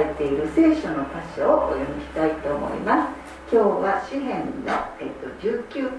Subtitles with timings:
[0.00, 3.20] れている聖書の箇所をお読みしたいと思います。
[3.52, 5.92] 今日は詩篇の、えっと、19.782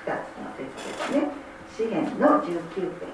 [0.00, 1.28] つの説ですね。
[1.76, 3.08] 詩篇の19点、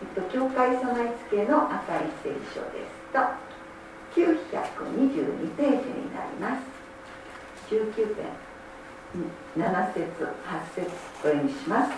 [0.00, 3.18] えっと、教会備え付けの赤い聖書ですと。
[4.10, 6.62] 922ページになります。
[7.70, 8.26] 19点
[9.56, 10.90] 7節8節
[11.20, 11.92] お読みします。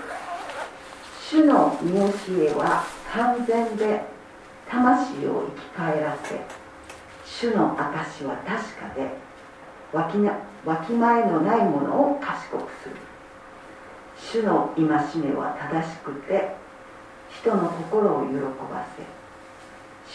[1.30, 2.04] 主の見教
[2.42, 4.11] えは完全で
[4.72, 6.40] 魂を生き返らせ
[7.26, 9.06] 主の証は確かで
[9.92, 10.32] わきな
[10.64, 12.96] わきまえのないものを賢くする。
[14.16, 14.86] 主の戒
[15.20, 16.54] めは正しくて
[17.28, 19.02] 人の心を喜ばせ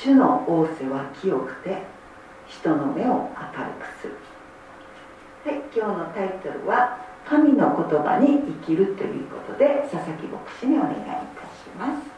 [0.10, 1.84] 主の仰せは清くて
[2.48, 4.16] 人の目を明るくする。
[5.46, 6.98] はい今日のタイトルは
[7.30, 12.17] 「神の言葉に生きる」ということで佐々木牧師にお願いいたします。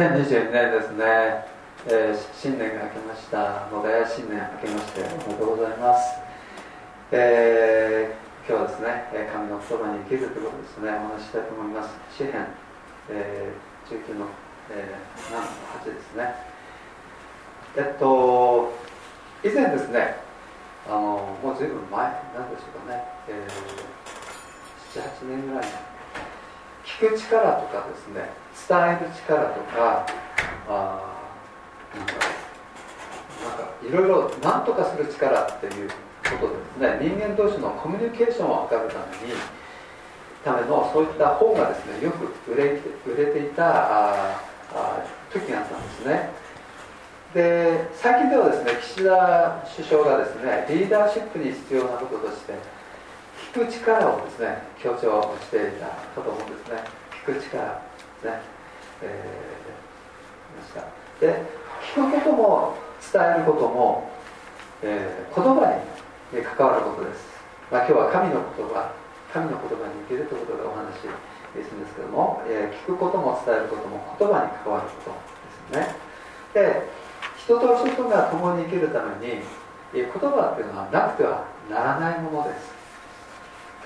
[0.00, 1.44] 2022年ですね、
[1.84, 3.68] えー、新年が明けました。
[3.68, 6.16] ので新年明けましておめでとうございます、
[7.12, 11.92] えー、今日はですね神の言葉に生きるということですねお話ししたいと思います。
[12.16, 12.48] 詩編、
[13.10, 14.24] えー、19の、
[14.72, 16.32] えー、7 8ですね。
[17.76, 18.72] えっと
[19.44, 20.16] 以前ですね
[20.88, 25.89] あのもうずいぶん前なんでしょうかね、えー、78年ぐらい前。
[27.00, 28.28] 聞く力とかですね
[28.68, 30.06] 伝える力とか
[30.68, 31.16] あ
[31.96, 35.90] なんかいろいろ何とかする力っていう
[36.38, 39.32] ことですね人間同士のコミュニケーションを図るために
[40.44, 44.40] ためのそういった本がですねよく売れ売れていたあ
[44.74, 45.02] あ
[45.32, 46.30] 時があったんですね。
[47.34, 52.54] で最近ではですね岸田首相がですねリーダーシップに必要なこととして
[53.52, 56.84] 聞く力をですね強調していたかと思うんですね。
[57.26, 58.40] 聞く力ですね、
[59.02, 60.84] えー、した。
[61.20, 61.42] で
[61.94, 64.10] 聞くことも伝えることも、
[64.82, 65.66] えー、言葉
[66.32, 67.26] に関わることです、
[67.70, 68.92] まあ、今日は神の言葉
[69.32, 75.16] 神の言葉に生きるということでお話しするんですけども、えー、聞くことも伝えることも言葉に関わること
[75.74, 75.96] ですよね。
[76.54, 76.88] で
[77.36, 79.42] 人と人が共に生きるために
[79.92, 82.79] 言葉っていうのはなくてはならないものです。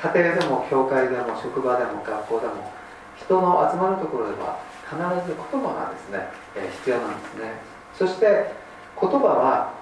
[0.05, 2.71] 家庭でも教会でも職場でも学校でも
[3.17, 7.57] 人の集まるところでは必ず言葉がですね、え必要なんですね。
[7.97, 8.53] そして
[9.01, 9.73] 言葉は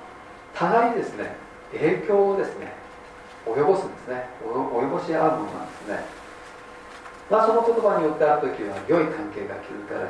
[0.54, 1.34] 互いにですね
[1.72, 2.70] 影響をですね
[3.44, 4.30] 及ぼすんですね。
[4.46, 6.06] 及ぼし合うものなんですね。
[7.28, 10.06] まあその言葉によってある時は良い関係が築かれ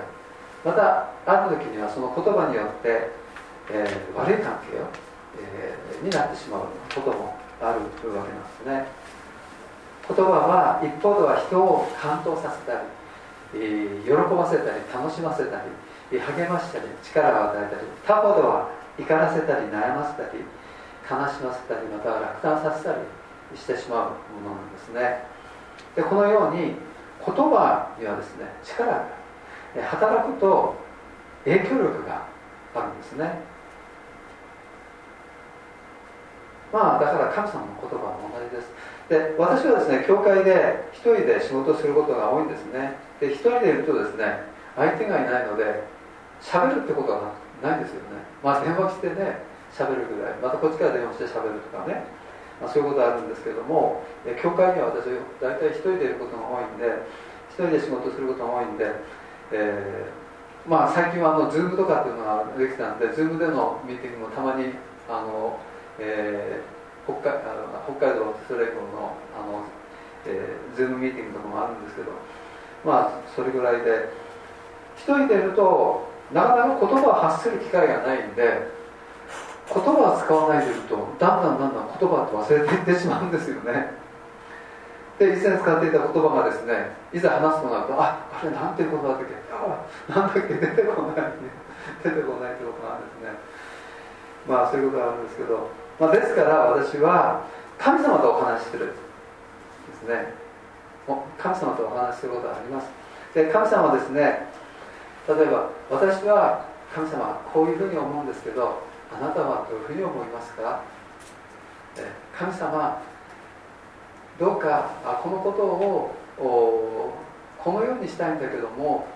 [0.60, 3.08] またある時にはその言葉によって、
[3.70, 4.92] えー、悪い関係を、
[5.40, 7.80] えー、になってしまうこともある
[8.12, 9.01] わけなんですね。
[10.08, 15.62] 言葉は一方では人を感動させたり喜ばせたり楽しませた
[16.10, 18.68] り励ましたり力を与えたり他方では
[18.98, 20.42] 怒らせたり悩ませたり
[21.08, 22.98] 悲しませたりまたは落胆させたり
[23.56, 25.24] してしまうものなんですね。
[25.94, 26.74] でこのように
[27.24, 29.04] 言葉にはですね力が
[29.84, 30.74] 働くと
[31.44, 32.26] 影響力が
[32.74, 33.40] あるんですね。
[36.72, 38.01] まあだから神様の言葉
[38.52, 38.70] です。
[39.08, 42.96] で私はですね教会で一人で仕事することが多いんですね。
[43.20, 44.44] で一人でいるとですね
[44.76, 45.84] 相手がいないので
[46.40, 47.32] 喋るってことは
[47.62, 48.22] ないんですよね。
[48.42, 49.42] まあ電話してね
[49.72, 50.34] 喋るぐらい。
[50.42, 52.04] またこっちから電話して喋るとかね、
[52.60, 54.04] まあ、そういうことあるんですけども
[54.40, 55.08] 教会には私
[55.40, 57.02] 大体一人でいることが多いんで
[57.50, 58.86] 一人で仕事することが多いんで、
[59.52, 64.72] えー、まあ最近はあの Zoom とかっていうのができたんで Zoom でのミーティングもたまに
[65.08, 65.58] あの、
[65.98, 66.71] えー、
[67.04, 67.38] 北海
[67.98, 69.64] 北海道テスレコのあの、
[70.26, 72.12] えー、Zoom ミーティングとかもあるんですけど
[72.84, 74.12] まあそれぐらいで
[74.96, 78.70] 一人でいるとなかなか言葉を発する機会がないんで
[79.72, 84.00] 言葉を使わないでいるとだんだんだんだん言葉って忘れていってしまうんですよね。
[85.18, 89.34] で以前使っていた言葉がですねいざ話すとなるとああれなんていう言葉だっけ？
[89.52, 90.54] あなんだっけ？
[90.54, 91.32] 出てこない。
[92.02, 93.34] 出てこないということなんですね。
[94.48, 95.68] まあそういうことがあるんですけど、
[96.00, 97.46] まあ、ですから私は
[97.78, 98.92] 神様とお話しするで
[99.94, 100.34] すね。
[101.38, 102.88] 神様とお話しすることがあります。
[103.34, 104.46] で神様はですね
[105.28, 110.82] 例えば私は神様こういうふうに思うんですけどあなたはどういうふうに思いますか？
[112.38, 113.02] 神様
[114.38, 114.90] どうか
[115.22, 116.14] このことを
[117.58, 119.06] このようにしたいんだけども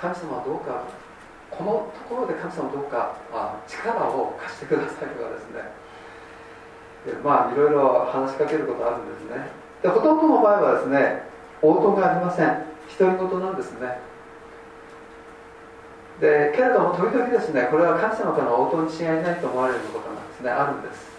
[0.00, 0.84] 神様はどうか
[1.50, 5.86] このところで神様どうかあ力を貸してくださいとかですね。
[7.22, 9.48] まあいろいろ話しかけることあるんですね。
[9.82, 11.22] でほとんどの場合はですね
[11.62, 12.66] 応答がありません。
[12.98, 13.98] 独り言なんですね。
[16.20, 20.50] でけれども時々ですねこれは神様からの応答に違いないと思われることがですね。
[20.50, 21.14] あるんです。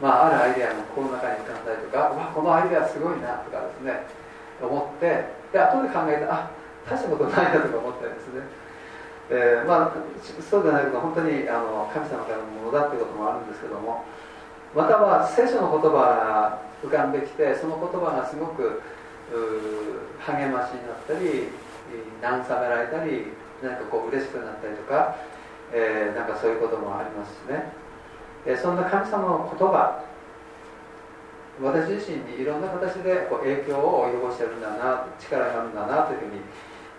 [0.00, 4.06] まああるアイデアがこの中に浮かんだりとかわこのアイデアすごいなとかですね
[4.62, 6.50] 思ってで後で考えてあ
[6.88, 8.67] 大したことないなとか思ったりですね。
[9.30, 9.96] えー、まあ、
[10.50, 14.04] そうでないけど本当にあの神様からのものだということもあるんですけども
[14.74, 18.80] または聖書の言葉が浮かんできてその言葉がすごく
[20.24, 21.52] 励ましになったり
[22.22, 23.32] 慰められたり
[23.62, 25.16] 何かこう嬉しくなったりとか、
[25.72, 27.72] えー、なんかそういうこともありますしね、
[28.46, 30.04] えー、そんな神様の言葉
[31.60, 36.20] 私自身にいろんな形でこう影響を及ぼしてるんだな力があるんだなという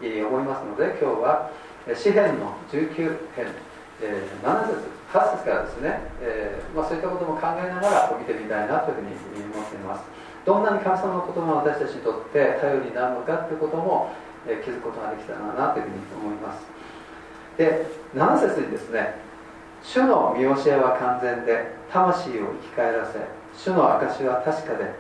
[0.01, 1.49] ふうに思いますので今日は
[1.95, 2.95] 詩篇の19
[3.35, 3.47] 編、
[4.01, 10.03] えー、7節8節からですね、えーまあ、そういったことも考えながら見てみたいなというふうに思っています。
[10.45, 14.13] どんなに神様の言葉が私たちにとって頼りになるのかということも、
[14.47, 16.65] えー、気づくことができたらなというふうに思います。
[17.57, 19.15] で7節にですね
[19.83, 23.19] 主の見教えは完全で魂を生き返らせ
[23.53, 24.93] 主の証は確かで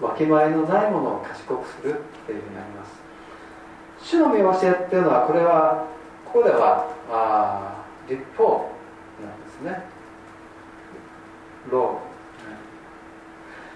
[0.00, 3.08] わきまえのないものを賢くするというふうにあります。
[4.00, 5.86] 主の見教えっていうのはこれは
[6.32, 8.70] ここではあ立法
[9.20, 9.82] なんですね。
[11.70, 12.00] ロ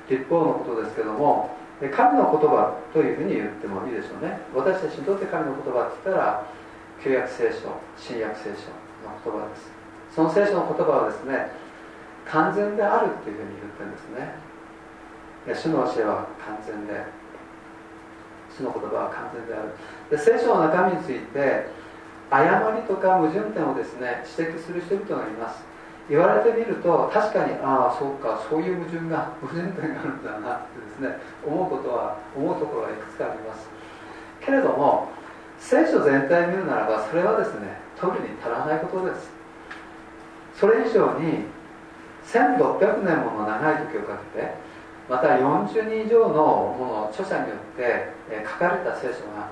[0.09, 4.39] ー立法のことですけども神の言葉というふうに言ってもいいでしょうね。
[4.55, 6.47] 私たちにとって神の言葉って言ったら
[7.03, 8.69] 旧約聖書新約聖書
[9.03, 9.71] の言葉です。
[10.15, 11.51] その聖書の言葉はですね
[12.29, 14.37] 完全であるっていうふうに言ってるんですね。
[15.57, 17.03] 主の教えは完全で
[18.55, 19.73] 主の言葉は完全である。
[20.11, 21.82] で聖書の中身について
[22.33, 25.63] 誤りとか矛盾点をですね指摘する人々がいます。
[26.09, 33.69] 言われてみると確かにああそうかそういう矛盾が矛盾点があるんだなってですね思うことは思うところはいくつかあります。
[34.41, 35.09] けれども
[35.59, 39.31] 聖書全体を見るならばそれはですね特に足らないことです。
[40.57, 41.45] それ以上に
[42.25, 44.55] 1600年もの長い時をかけて
[45.09, 48.13] また40人以上のもの著者によって
[48.49, 49.51] 書かれた聖書が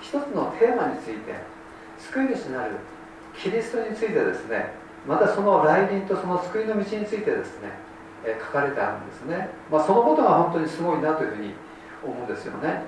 [0.00, 1.53] 一つのテーマについて
[1.98, 2.72] 救い主なる
[3.36, 4.72] キリストについてですね
[5.06, 7.68] またその来臨とその救いの道についてですね、
[8.24, 11.52] え書かれてあるんですね、まあ、そのことが本当にすごいなというふうに
[12.02, 12.84] 思うんですよね。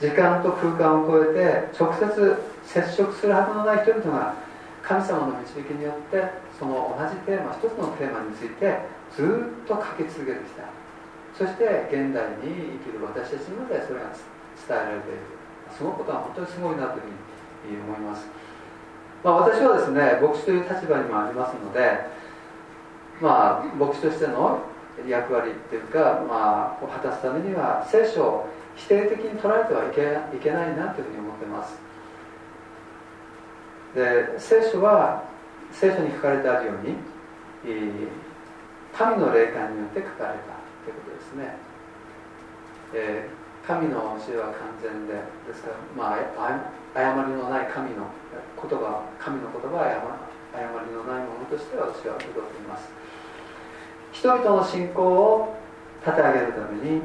[0.00, 2.08] 時間と空間を超えて直接
[2.64, 4.34] 接触するはずのない人々が
[4.82, 6.24] 神様の導きによって
[6.58, 8.80] その同じテーマ一つのテーマについて
[9.12, 10.64] ずっと書き続けてきた。
[11.36, 14.08] そして現代に生きる私たちにまでそれが
[14.56, 15.20] 伝えられている。
[15.76, 17.29] そのことは本当にすごいなというふうに
[17.68, 18.26] 思います、
[19.22, 22.00] まあ、私はですね牧師という立場にもありますので
[23.20, 24.60] まあ牧師としての
[25.06, 31.90] 役割っていうか、まあ、を果たすためには聖書を否定的に捉えてはいけいけないなというふうに思ってます。
[33.94, 35.24] で聖書は
[35.72, 36.94] 聖書に書かれてあるように
[38.96, 41.56] 神の霊感によって書かれたということですね、
[42.94, 45.14] えー、神の教えは完全で
[45.46, 46.18] ですから、まあ、
[46.94, 48.06] 誤りのない神の
[48.60, 52.88] 言葉神の言葉は誤りのないものとして私は受け取っています。
[54.12, 55.54] 人々の信仰を
[56.04, 57.00] 立て上げるために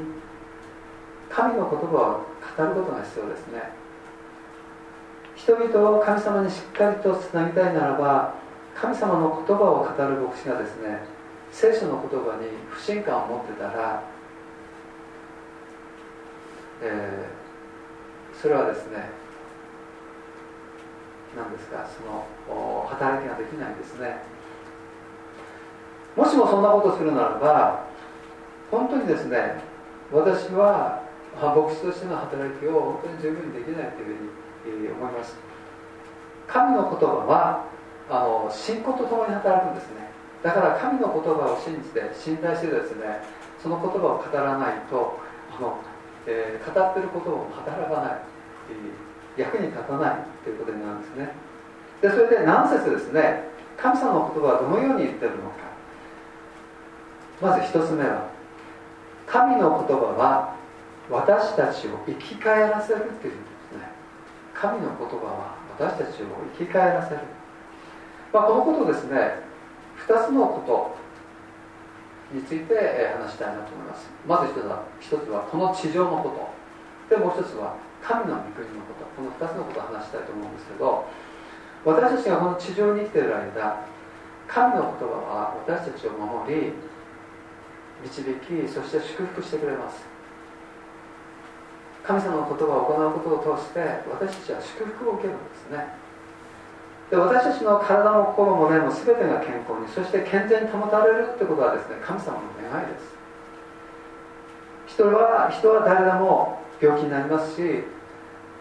[1.30, 2.26] 神の言葉を
[2.56, 3.86] 語ることが必要ですね。
[5.36, 8.34] 人々を神様にしっかりとつなぎたいならば
[8.74, 10.98] 神様の言葉を語る牧師がですね
[11.52, 14.02] 聖書の言葉に不信感を持ってたら、
[16.82, 19.25] えー、それはですね
[21.36, 24.16] なんですかその働きができないんですね。
[26.16, 27.84] もしもそんなことをするならば
[28.70, 29.60] 本当にですね
[30.10, 31.04] 私は
[31.36, 34.16] 牧師としての働きを本当に十分にできないという
[34.64, 35.36] ふうに思います。
[36.48, 37.66] 神の言葉は
[38.08, 40.08] あの信仰とともに働くんですね。
[40.42, 43.20] だから神の言葉を信じて信頼してですね
[43.60, 45.18] その言葉を語らないと
[45.58, 45.78] あの、
[46.26, 48.20] えー、語ってることを働かない
[49.36, 51.32] 役に立たないということになるんですね。
[52.00, 53.44] でそれで何節ですね。
[53.76, 55.66] 神様の言葉はどのように言ってるのか。
[57.40, 58.28] まず一つ目は
[59.26, 60.56] 神の言葉は
[61.10, 63.88] 私たちを生き返らせるっていうんですね。
[64.54, 66.26] 神の言葉は私たちを
[66.58, 67.20] 生き返らせる、
[68.32, 69.42] まあ、このことですね
[70.08, 70.96] 2つのこ
[72.32, 72.74] とについて
[73.20, 74.10] 話したいなと思います。
[74.26, 77.14] まず一つは一つはこの地上のこと。
[77.14, 77.76] でもう一つは
[78.06, 81.04] 神の御国のことこの2つのことを話したいと思うんですけど
[81.84, 83.82] 私たちがこの地上に生きている間
[84.46, 86.72] 神の言葉は私たちを守り
[88.02, 90.04] 導きそして祝福してくれます。
[92.04, 95.88] 神様の言葉を行うことを通して私たちは祝福を受けるんですね。
[97.10, 103.16] で私たちの体も心もねも全てが健康にそして健全に保たれるってことはですね神様の願いです。
[104.86, 107.95] 人は人は誰でも病気になりますし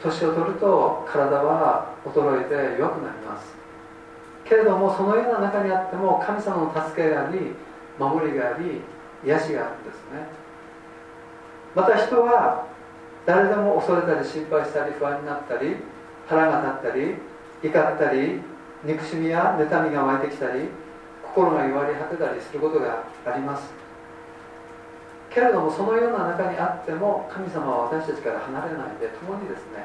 [0.06, 3.56] 年を取ると体は衰えて弱くなります。
[4.46, 7.56] けれどもそのような中にあっても神様の助けがあり
[7.98, 8.82] 守りがあり
[9.26, 10.28] 癒しがあるんですね。
[11.74, 12.68] また人は
[13.26, 15.76] 誰でも恐れたり心配したり不安になったり
[16.28, 17.16] 腹が立ったり
[17.64, 18.42] 怒ったり
[18.84, 20.70] 憎しみや妬みが湧いてきたり
[21.24, 23.85] 心が弱り果てたりすることがあります。
[25.36, 29.84] けれどもそのような中にあっても神様は私たちから離れないで共にですね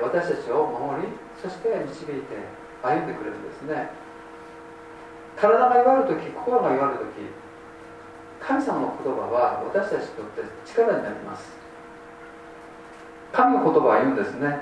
[0.00, 1.08] 私たちを守り
[1.42, 2.38] そして導いて
[2.80, 3.90] 歩んでくれるんですね。
[5.36, 7.06] 体が弱る時心が弱る時
[8.40, 11.50] 神様の言葉は私たちにとって力になります。
[13.32, 14.60] 神の言葉は言うんですね。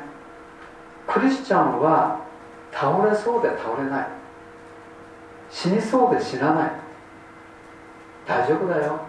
[1.07, 2.25] クリスチャンは
[2.73, 4.09] 倒れそうで倒れない。
[5.51, 6.73] 死にそうで死なない。
[8.27, 9.08] 大丈夫だよ。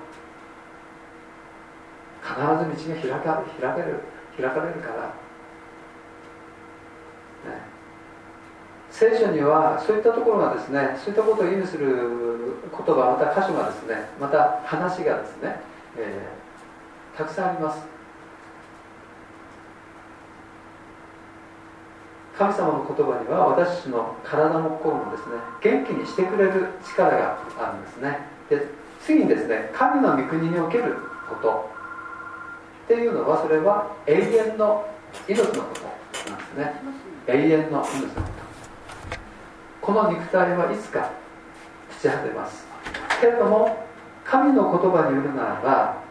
[2.30, 4.00] 必ず道が開か開ける
[4.38, 5.08] 開かれるから、
[7.50, 7.62] ね、
[8.92, 11.88] 聖書にはそういったところがですねそういったことを意味する
[12.70, 15.60] 言葉また箇所がですねまた話がですね、
[15.98, 17.82] えー、たくさんあります。
[22.38, 28.20] 神様の言葉には私たちの体も心もですね元気にしてくれる力があるんですね。
[28.50, 28.66] で
[29.04, 30.96] 次にですね神の御国における
[31.28, 31.69] こと。
[32.90, 34.84] っていうのはそれは永遠の
[35.28, 36.74] 命のことなんですね。
[37.28, 38.40] 永遠の命のこと。
[39.80, 41.12] この肉体はいつか
[42.02, 42.66] 朽ち果てます。
[43.22, 43.78] けれども
[44.26, 46.02] 神の言葉によるならば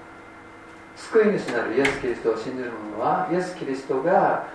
[0.94, 4.46] 救い主なるイエス・キリストを信じる者はイエス・キリストが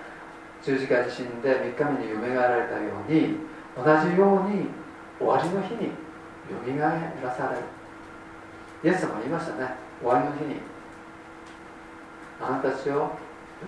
[0.62, 3.36] 十字架に死んで3日目によみがえられたように
[3.76, 4.68] 同じように
[5.18, 5.92] 終わりの日によ
[6.64, 7.62] みがえらされる。
[8.82, 9.74] イエス様言いましたね。
[10.00, 10.73] 終わりの日に
[12.40, 13.10] あなたたちをよ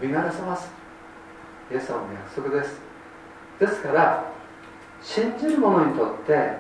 [0.01, 0.71] みがらせます。
[1.71, 2.81] イエス様の約束です。
[3.59, 4.33] ですから
[5.03, 6.57] 信じる者にとって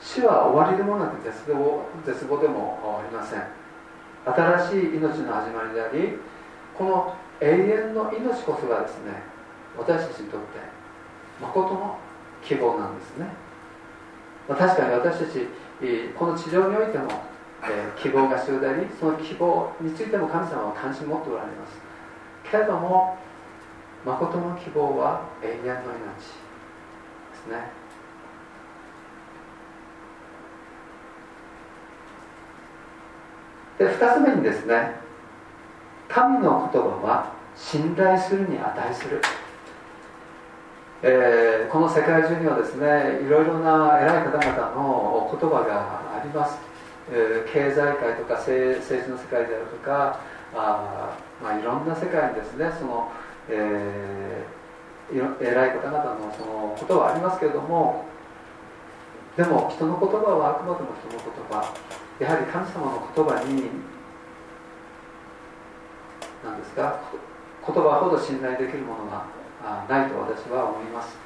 [0.00, 3.42] 死は終わりでもなく絶望絶望でもありません。
[4.26, 6.18] 新しい命の始まりであり
[6.76, 9.22] この永遠の命こそがですね
[9.78, 10.46] 私たちにとって
[11.40, 11.98] 誠の
[12.42, 13.26] 希望なんですね、
[14.48, 15.46] ま、確かに私たち
[16.18, 17.08] この地上においても、
[17.68, 21.78] えー、希望が必要でありその希望についても神様は関心を持っておられます。
[22.50, 23.18] けれども
[24.04, 26.24] 誠の希望は永遠の命で
[27.34, 27.86] すね。
[33.78, 34.96] で2つ目にですね
[36.08, 39.20] 神の言葉は信頼するに値する、
[41.02, 46.58] えー、この世界中にはですねいろいろな偉い方々の言葉があります、
[47.52, 50.20] 経済界とか政治の世界であるとか
[50.54, 53.10] あ、まあ、いろんな世界にですねその、
[53.48, 54.66] えー
[55.12, 58.04] 偉い方々のそのことはありますけれども
[59.36, 61.74] でも人の言葉はあくまでも人の言葉。
[62.18, 63.68] やはり神様の言葉に
[66.42, 66.98] 何ですか
[67.66, 69.26] 言葉ほど信頼できるものが
[69.88, 71.18] ないと私は思います。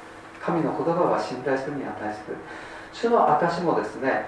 [0.43, 2.35] 神の言葉は信頼するに値する。
[2.91, 4.25] 主の証もですね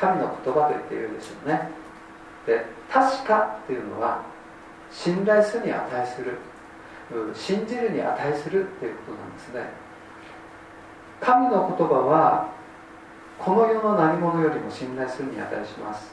[0.00, 1.70] 神の言葉と言っているでしょうね。
[2.46, 4.22] で確かっていうのは
[4.90, 6.38] 信頼するに値する
[7.34, 9.70] 信じるに値するっていうことなんですね。
[11.20, 12.48] 神の言葉は
[13.38, 16.12] この世の何者よりも信頼するに値します。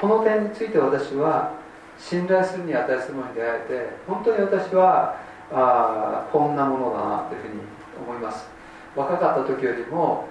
[0.00, 1.52] この点について私は
[1.98, 5.16] 信頼するに値するものに出会えて本当に私は
[5.52, 7.60] あこんなものだなというふうに
[8.08, 8.48] 思います。
[8.96, 10.26] 若かった時よりも、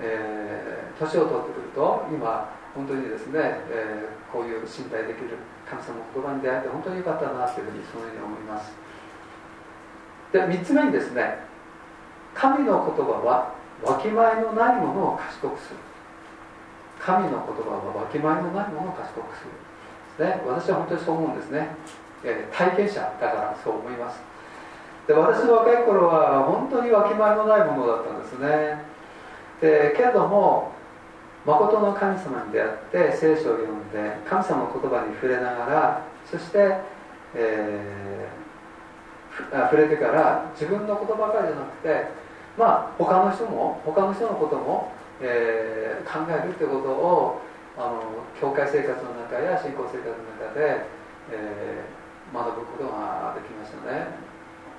[0.00, 5.36] えー、年を取ってくると今本当にですね、えー、こういう信頼できる
[5.68, 8.72] 神様の言葉に出会えて本当に良かったなというふうにそのように思います。
[10.32, 11.44] で3つ目にですね
[12.32, 13.52] 神の言葉は
[13.84, 15.76] わきまえのないものを賢くする。
[17.02, 19.42] 神の言葉はわきまえのないものを賢くす
[20.18, 21.74] る、ね、私は本当にそう思うんですね、
[22.22, 24.20] えー、体験者だからそう思います。
[25.08, 28.91] で私の若い頃は本当にわきまえのないものだったんですね。
[29.62, 30.72] でけれども
[31.46, 36.76] 誠の神様に出会って聖書を読んで神様の言葉に触れながらそして、
[37.34, 38.42] えー
[39.50, 42.12] 触れてから自分のことばかりじゃなくて
[42.58, 47.40] まあ他の人も他の人のことも、えー、考えるということを
[47.78, 48.02] あの
[48.38, 50.84] 教会生活の中や信仰生活の中で、
[51.32, 54.12] えー、学ぶことができましたね。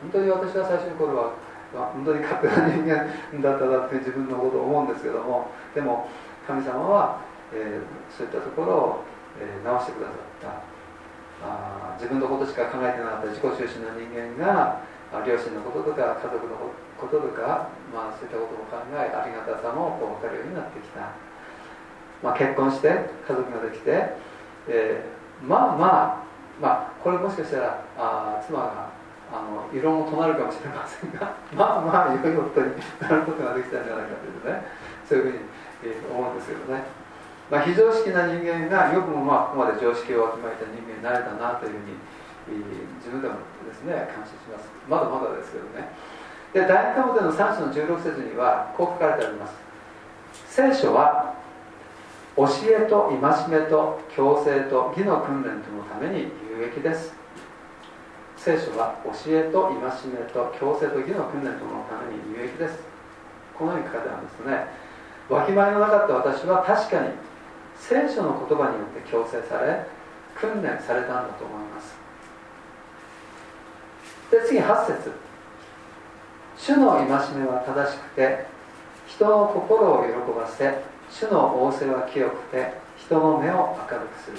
[0.01, 1.31] 本当に私は最初の頃は、
[1.73, 6.07] 本当に勝手な人間だったなって自分のことを思うんですけどもでも
[6.45, 7.21] 神様は、
[7.53, 9.03] えー、そういったところを、
[9.39, 10.73] えー、直してくださった。
[11.43, 14.79] あ自分のことしか考えてなかった自己中心の人間が
[15.27, 16.55] 両親のこととか家族の
[16.97, 21.11] こととか、まあ、そういったことも考えありがたさもこう分かるようになってきた、
[22.23, 22.87] まあ、結婚して
[23.27, 24.15] 家族ができて、
[24.69, 26.23] えー、まあまあ
[26.61, 28.92] まあこれもしかしたらあ妻が
[29.33, 34.61] あの異論を唱えるかもしれませんが まあまあ良い夫になることができたんじゃないかというね
[35.09, 35.39] そういうふうに、
[35.83, 36.85] えー、思うんですけどね、
[37.49, 41.97] まあ、非常識な人間がよくもまあここまで常識をわきまえた人間になれたなというふうに、
[42.49, 44.69] えー、自分でもですね感謝します。
[44.87, 45.89] まだまだですけどね。
[46.53, 49.55] で第2科目の3章の16節にはこう書かれてあります。
[50.47, 51.33] 聖書は
[52.35, 57.22] 教えと戒めと強制と義の訓練とのために有益です。
[58.43, 59.79] 聖書は教えと戒
[60.11, 62.75] めと強制と義の訓練とのために有益です。
[63.57, 64.67] このように書かれてあるんですね。
[65.29, 67.11] わきまえのなかった私は確かに
[67.79, 69.87] 聖書の言葉によって強制され
[70.35, 71.95] 訓練されたんだと思います。
[74.29, 75.11] で次8節。
[76.57, 78.45] 主の戒めは正しくて
[79.07, 84.37] 人の心を喜ばせ主の仰せは清くて人の目を明るくする。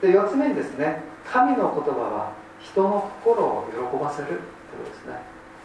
[0.00, 5.20] で4つ目にですね神の言葉は人の心を喜ばせるということですね。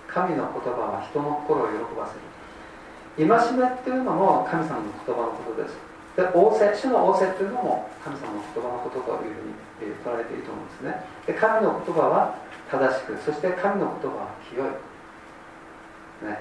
[0.08, 2.30] 神の言葉は人の心を喜ばせる。
[3.20, 5.76] 戒めっていうのも神様の言葉のことです。
[6.16, 11.04] で仰せ主の仰せっていうのも神様の言葉のことというふうに、え、捉えていいと思うんですね。
[11.28, 12.36] で神の言葉は
[12.72, 14.68] 正しくそして神の言葉は清い、
[16.28, 16.40] ね、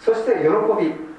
[0.00, 0.48] そして喜
[0.80, 1.14] び。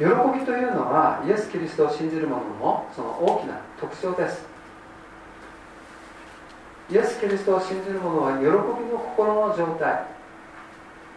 [0.00, 4.49] 喜びというのはイエス・キリストを信じる者のその大きな特徴です。
[6.90, 10.10] イエス・キリストを信じる者は喜びの心の状態、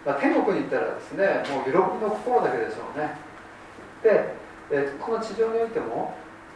[0.05, 3.17] まあ、天国に行ったらですねもう喜びの心だけでしょうね。
[4.03, 4.35] で、
[4.69, 6.13] えこの地上においても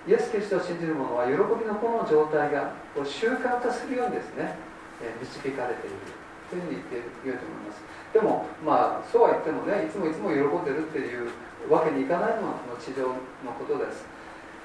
[0.08, 4.54] イエス・キリストを信じる者は喜びの心の状態が習慣化するようにですね、
[5.02, 6.28] え導かれている。
[6.48, 7.84] というふうに言っていると思います。
[8.14, 11.28] でもまあそうは言ってもねいつもいつも喜んでるっていう
[11.68, 13.04] わけにいかないのがこの地上
[13.44, 14.06] のことです。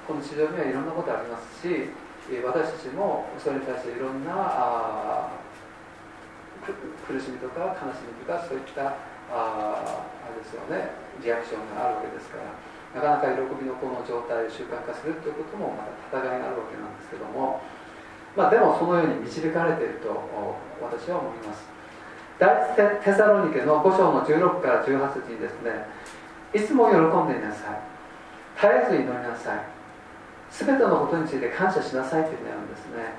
[0.07, 1.91] この地上にはいろんなことありますし
[2.23, 5.27] 私たちもそれに対していろんな
[6.63, 8.95] 苦しみとか悲しみとかそういった
[9.27, 12.47] ああれですよねリアクションがあるわけですから
[12.95, 15.83] なかなか喜びのこの状態を習慣化するということもま
[16.13, 17.59] た戦いがあるわけなんですけども、
[18.37, 20.13] まあ、でもそのように導かれていると
[20.79, 21.65] 私は思います。
[22.39, 25.85] 第一テサロニケの5章の16から18節にですね
[26.53, 27.81] いつも喜んでいなさい。
[28.55, 29.72] 絶えず祈りなさい。
[30.53, 33.17] 全てのことについて感謝しなさいというふうにあるんですね。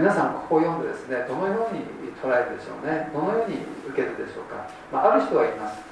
[0.00, 1.82] 皆さんここを読んでですねどのように
[2.22, 3.10] 捉えるでしょうね。
[3.12, 3.56] どのように
[3.88, 5.82] 受けるでしょうか、まあ、ある人は言います。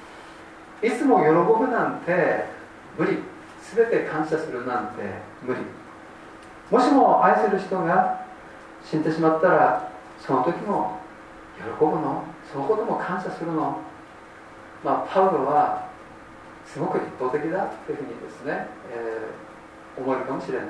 [0.81, 2.47] いつも喜ぶなんて
[2.97, 3.19] 無理。
[3.75, 5.03] 全て感謝するなんて
[5.43, 5.61] 無理。
[6.71, 8.25] もしも愛する人が
[8.83, 10.99] 死んでしまったらその時も
[11.59, 12.25] 喜ぶの？
[12.51, 13.77] そのことも感謝するの？
[14.83, 15.91] まあパウロは
[16.65, 19.50] すごく一方的だというふうにですね、えー
[20.01, 20.69] 思えるかもしれない。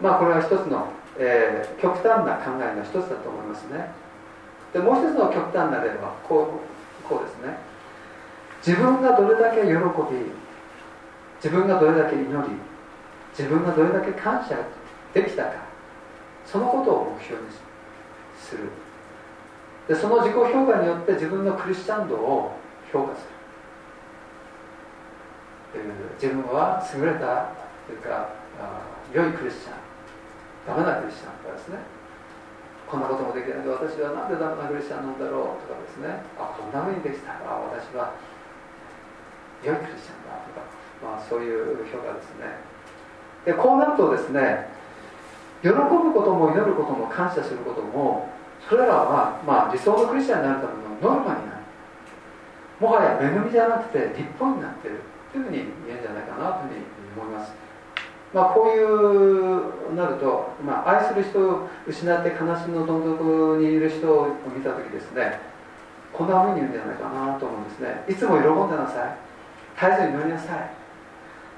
[0.00, 0.88] まあこれは一つの、
[1.18, 3.90] えー、極端な考えの一つだと思いますね。
[4.72, 6.60] でもう一つの極端な例はこ
[7.04, 7.58] うこうですね。
[8.64, 9.78] 自分がどれだけ喜び
[11.42, 12.48] 自分がどれだけ祈り
[13.36, 14.56] 自分がどれだけ感謝
[15.14, 15.52] できたか
[16.44, 17.48] そのことを目標に
[18.36, 18.70] する。
[19.86, 22.52] でその自己評価によって自分のクリスチャン度を
[22.92, 23.37] 評価する。
[26.20, 27.52] 自分は優れた
[27.86, 28.28] というか
[29.12, 29.88] 良いクリスチャン
[30.68, 31.78] ダメなクリスチャンとかですね。
[32.88, 33.64] こんなこともできない。
[33.64, 36.24] で私はなんでダメなクリスチャンなんだろうとかですね。
[36.36, 37.32] あこんなふうにできた。
[37.44, 38.16] あ私は
[39.64, 40.64] 良いクリスチャンだとか、
[41.00, 42.60] まあ、そういう評価ですね。
[43.44, 44.68] でこうなるとですね
[45.62, 48.28] 喜ぶことも祈ることも感謝することも
[48.68, 51.64] それらは、まあ、理想のクリスチャンになるためのノルマになる。
[52.80, 55.00] もはや恵みじゃなくて立法になってる。
[55.32, 56.84] というふうに言えるんじゃないかなというふうに
[57.16, 57.52] 思います。
[58.32, 65.40] まあ、こういうなると、まあ、愛する人を失って悲しみのどん底にいる人を見た時ですね
[66.12, 68.04] こんなふうに言うんじゃないかなと思うんですね。
[68.08, 69.16] いつも喜んでなさい。
[69.80, 70.70] 絶えずに祈りなさい。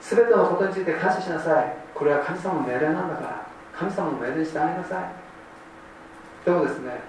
[0.01, 1.77] 全てのことについて感謝しなさい。
[1.95, 3.47] これは神様の命令なんだから。
[3.75, 5.21] 神様の命令にしてあげなさい。
[6.45, 7.01] でもですね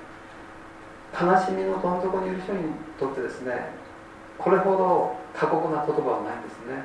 [1.14, 2.60] 悲しみのどん底にいる人に
[3.00, 3.72] とってですね
[4.44, 6.84] これほど過酷な言葉はないんですね。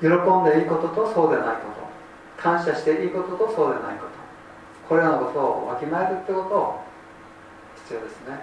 [0.00, 1.90] 喜んでいいこととそうでないこと。
[2.40, 4.12] 感謝していいこととそうでないこと。
[4.88, 6.80] これらのことをわきまえるってこと
[7.84, 8.38] 必要ですね。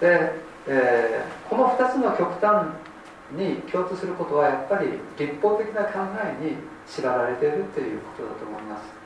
[0.00, 0.32] で、
[0.66, 2.66] えーこの2つの極端
[3.32, 6.00] に共通することはやっぱり立法的な考
[6.40, 6.56] えに
[6.86, 9.03] 縛られているということだと思います。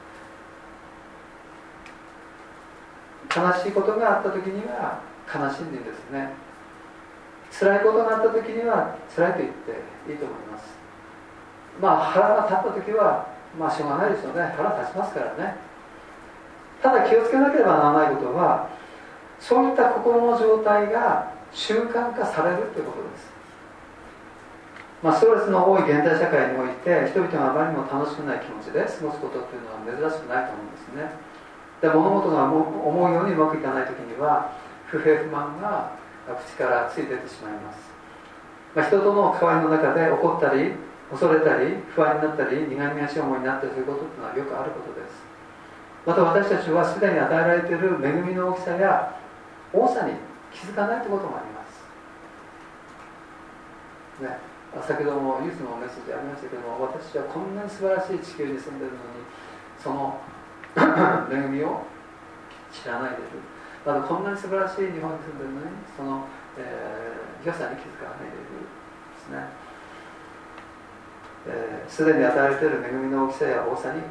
[3.35, 6.31] 悲しいことがあった時には悲しんでですね。
[7.51, 10.77] 辛いことがあった時には辛いと言っていいと思います。
[11.81, 13.27] まあ腹が立った時は
[13.59, 14.55] まあしょうがないですよね。
[14.57, 15.57] 腹立ちますからね。
[16.83, 18.69] ただ気をつけなければならないことは
[19.41, 23.29] そういった心の状態が習慣化されるということです。
[25.03, 31.38] まあ、ストレスの多い現代社会において人々があまりにも楽しくない気持ちで過ごすことっていうのは珍しくないと思うんですね。
[31.81, 34.53] で物事が思うようにうまくいかない時には
[34.87, 37.79] 不平不満が口からついててしまいます、
[38.75, 40.73] まあ、人との関わりの中で怒ったり
[41.11, 45.25] 恐れたり不安になったり苦々しい思いになったりすることっていうのはよくあることです。
[46.05, 49.17] また私たちはすでに与えられている恵みの大きさや
[49.73, 50.13] 多さに
[50.53, 51.83] 気づかないということもあります。
[54.23, 54.39] ね。
[54.87, 59.25] 先ほどもユースのメッセージありましたけども私はこんなに素晴らしい地球に住んでるのに
[59.81, 60.21] その
[61.31, 61.87] 恵みを？
[62.73, 63.41] 知らないでいる
[63.85, 66.29] またこんなに素晴らしい日本に住んでるのにその、
[66.59, 69.49] えー、良さに気づかないでいるですね。
[71.89, 74.03] すで、ー、に与えられている恵みの大きさや多さに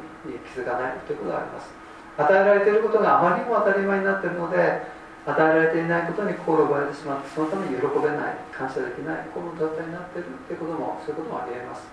[0.42, 1.70] 気づかないということがあります。
[2.18, 4.82] 与えられていることがあまりにも当たり前になっているので
[5.22, 11.86] 与えられていないことに心を奪われてしまってそのために喜べない感謝できないこの状態になっているということもそういうこともありえます。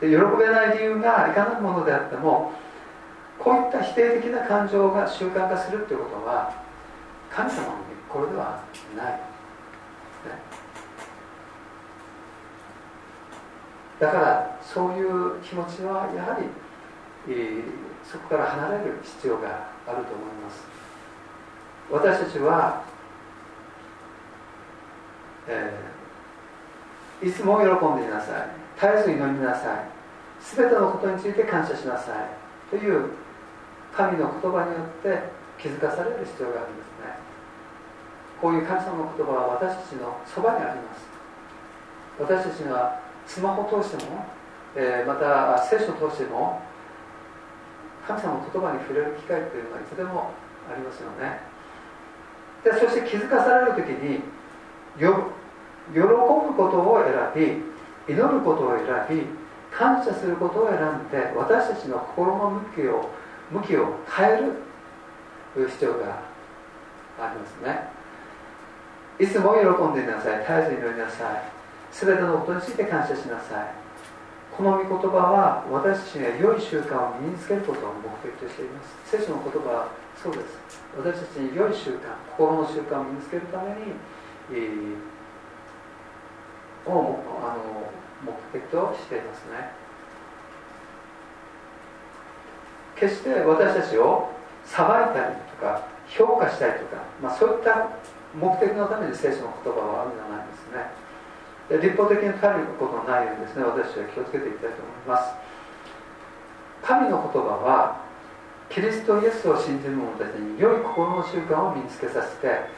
[0.00, 2.56] で喜べない理由がいかなるものであっても
[3.42, 6.62] こういった否定的な感情が習慣化するということは
[7.30, 7.72] 神様の
[8.08, 8.62] これでは
[8.96, 9.20] ない、ね、
[13.98, 16.46] だからそういう気持ちはやはり、
[17.28, 17.62] えー、
[18.04, 20.64] そこから離れる必要があると思います。
[21.90, 22.82] 私たちは、
[25.48, 28.50] えー、いつも喜んでいなさい。
[28.80, 30.00] 絶えず祈りなさい。
[30.56, 32.40] 全てのことについて感謝しなさい。
[32.70, 33.10] という
[33.96, 35.22] 神の言葉によって
[35.58, 37.18] 気づかされる必要があるんですね。
[38.40, 41.04] こういう神様の言葉は私たちのそばにあります。
[42.18, 44.24] 私たちがスマホ通しても、
[44.76, 46.60] えー、また聖書を通しても
[48.06, 50.32] 神様の言葉に触れる機会というのはいつでも
[50.70, 51.40] ありますよね。
[52.64, 54.20] でそして気づかされる時に
[54.98, 55.32] よ
[55.92, 57.02] 喜ぶことを
[57.34, 57.56] 選
[58.06, 59.26] び祈ることを選び
[59.70, 63.08] 感謝することを選んで私たちの心の向きを
[63.50, 64.36] 向きを変え
[65.56, 66.22] る必要が
[67.18, 67.90] ありますね。
[69.18, 69.60] いつも喜
[69.90, 70.38] んでいなさい。
[70.38, 71.42] 絶えず祈りなさい。
[71.92, 73.66] 全てのことについて感謝しなさい。
[74.56, 79.16] この御言葉は私たちが良い習慣を身につけることを目的としています。
[79.16, 80.58] 聖書の言葉はそうです。
[80.96, 83.76] 私たちに良い習慣心の習慣を身につけるために、
[84.52, 87.90] えー、をあの
[88.24, 89.79] 目的としていますね。
[93.00, 94.28] 決して私たちを
[94.64, 97.88] 裁いたりとか評価したりとか、まあ、そういった
[98.36, 100.92] 目的のために聖書の言葉はあるんじゃないんですね。
[101.70, 105.32] で立法的に頼ることのないようにですね私は気をつけていきたいと思います。
[106.82, 108.04] 神の言葉は
[108.68, 112.70] キリストイエスを信じる者たちに良い心の習慣を身につけさせて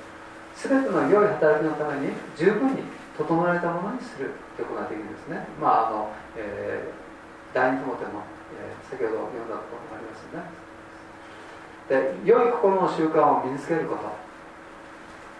[0.56, 2.82] 全ての良い働きのために十分に
[3.16, 5.46] 整えたものにするということができるんですね。
[5.60, 8.24] まああの、えー、第二テモテの、
[8.62, 10.46] えー、先ほど読んだところもありますよね。
[11.90, 14.06] で良い心の習慣を身につけること。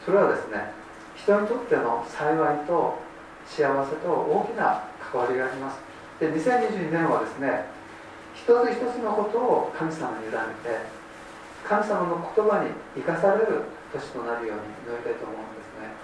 [0.05, 0.75] それはですね
[1.15, 2.99] 人にとっての幸いと
[3.47, 5.79] 幸せと大きな関わりがあります。
[6.19, 7.67] で2022年はですね
[8.35, 10.83] 一つ一つのことを神様に委ねて
[11.63, 15.95] 神様の言葉に生かされる年となるように祈りたいと思うんですね。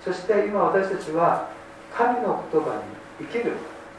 [0.00, 1.50] そして今私たちは
[1.92, 2.82] 神の言葉に
[3.20, 3.52] 生きる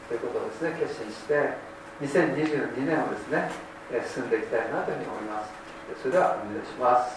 [0.08, 1.54] ということをですね決心して
[2.04, 3.48] 2022年をですね
[4.14, 5.50] 進んでいきたいなというふうに思います。
[6.02, 7.16] それではお願いします。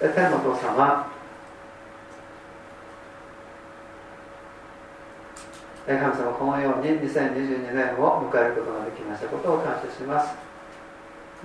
[0.00, 1.12] 天のお父様。
[5.86, 10.34] 神様このように2022年を迎えることができましたことを感謝します。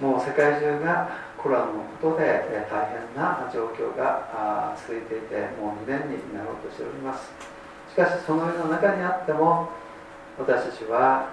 [0.01, 7.31] もう世界中がコロナのことで大変な状況が続いていてもう2年になろうとしております。
[7.93, 9.69] しかしその世の中にあっても
[10.39, 11.29] 私たちは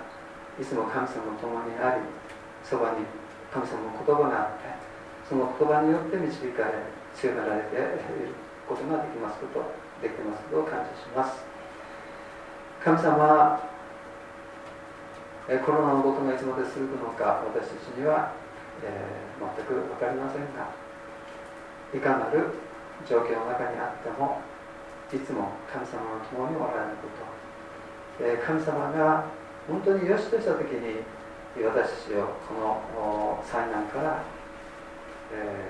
[0.61, 2.03] いつも神様と共にあり
[2.62, 3.07] そばに
[3.55, 4.68] 神様の言葉があって
[5.29, 6.83] その言葉によって導かれ
[7.14, 8.35] 強められている
[8.68, 9.64] ことができますこと
[10.03, 11.42] できますことを感謝します。
[12.85, 13.61] 神様
[15.64, 18.33] コロナのことがいつまで続くのか私たちには
[18.85, 20.71] えー全く分かりませんが
[21.94, 22.51] いかなる
[23.09, 24.40] 状況の中にあっても
[25.12, 27.09] いつも神様の共におられるこ
[28.21, 29.25] と、えー神様が
[29.68, 31.04] 本当に良しとした時に
[31.62, 34.22] 私たちをこの災難から、
[35.33, 35.68] え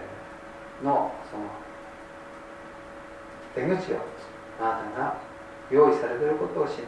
[0.82, 1.42] ーのその
[3.56, 3.96] 出口を
[4.61, 5.16] あなたが
[5.72, 6.87] 用意されていることを信じて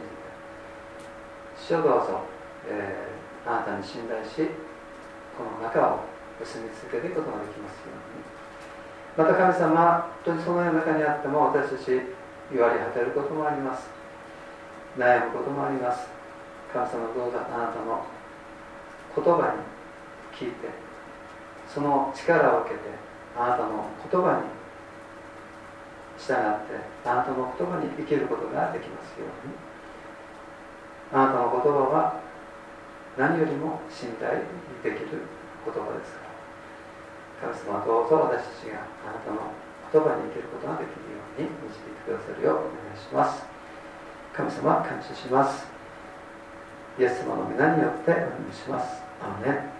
[1.59, 2.21] 主をどうぞ、
[2.69, 4.53] えーあなたに信頼し
[5.35, 5.99] この中を
[6.45, 8.31] 住み続けていくことができますように。
[9.17, 12.01] また神様本当にそのような中にあっても私たち
[12.53, 13.89] 言われ果てることもあります。
[14.95, 16.20] 悩むこともあります。
[16.73, 18.05] 神様どうぞあなたの
[19.15, 19.63] 言葉に
[20.31, 20.69] 聞いて
[21.67, 22.81] その力を受けて
[23.37, 24.47] あなたの言葉に
[26.17, 29.71] 従ってあなたの言葉に生きることができますように。
[31.13, 32.21] あなたの言葉は
[33.17, 34.47] 何よりも信頼
[34.81, 35.27] できる
[35.67, 36.23] 言葉ですか
[37.43, 39.51] ら神様どうぞ私たちがあなたの
[39.91, 43.43] 言葉に生きることができるように導いてくださるようお願いします。
[44.31, 45.70] 神様感謝します。
[47.01, 49.01] イエス様の皆によってお願いします。
[49.19, 49.71] アーメ